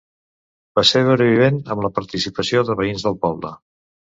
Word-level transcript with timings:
Pessebre 0.79 1.27
vivent 1.27 1.59
amb 1.75 1.85
la 1.87 1.91
participació 1.99 2.65
de 2.71 2.79
veïns 2.81 3.07
del 3.09 3.21
poble. 3.29 3.57